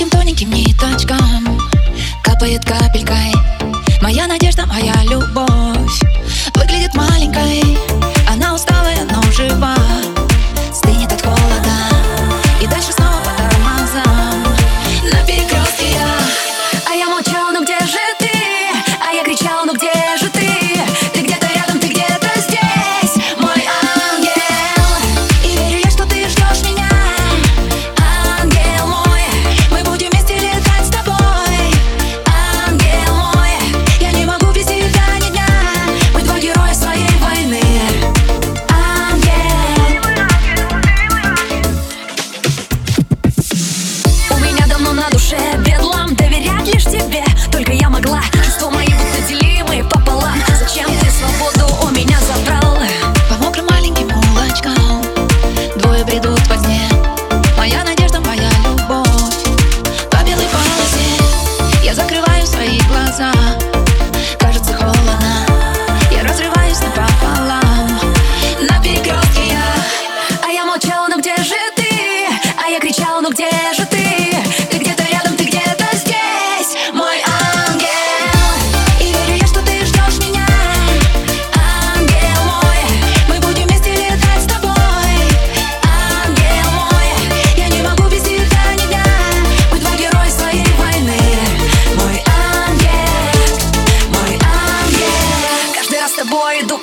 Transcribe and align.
Тоненьким, 0.00 0.18
тоненьким 0.18 0.50
ниточкам 0.50 1.60
Капает 2.24 2.64
капелькой. 2.64 3.34
Моя 4.00 4.26
надежда, 4.26 4.64
моя 4.64 4.94
любовь 5.04 6.00
Выглядит 6.54 6.94
маленькой. 6.94 7.89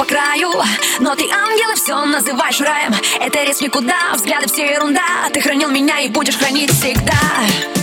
краю. 0.07 0.51
Но 0.99 1.15
ты, 1.15 1.29
ангелы, 1.29 1.75
все 1.75 2.03
называешь 2.05 2.59
раем. 2.61 2.93
Это 3.19 3.43
риск 3.43 3.61
никуда, 3.61 4.13
взгляды 4.13 4.47
все 4.47 4.65
ерунда. 4.71 5.29
Ты 5.33 5.41
хранил 5.41 5.69
меня 5.69 5.99
и 5.99 6.09
будешь 6.09 6.37
хранить 6.37 6.71
всегда. 6.71 7.76